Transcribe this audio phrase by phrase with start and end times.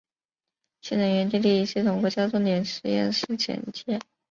[0.81, 3.99] 新能源电力系统国家重点实验室简介